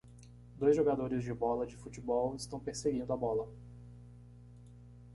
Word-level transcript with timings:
Dois 0.57 0.73
jogadores 0.75 1.23
de 1.23 1.31
bola 1.31 1.63
de 1.67 1.77
futebol 1.77 2.35
estão 2.35 2.59
perseguindo 2.59 3.13
a 3.13 3.15
bola. 3.15 3.47